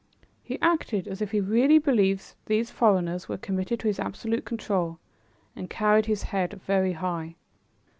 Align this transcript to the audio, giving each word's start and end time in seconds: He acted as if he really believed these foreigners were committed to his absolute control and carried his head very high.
He 0.41 0.59
acted 0.63 1.07
as 1.07 1.21
if 1.21 1.29
he 1.29 1.39
really 1.39 1.77
believed 1.77 2.33
these 2.47 2.71
foreigners 2.71 3.29
were 3.29 3.37
committed 3.37 3.79
to 3.81 3.87
his 3.87 3.99
absolute 3.99 4.45
control 4.45 4.97
and 5.55 5.69
carried 5.69 6.07
his 6.07 6.23
head 6.33 6.59
very 6.65 6.93
high. 6.93 7.35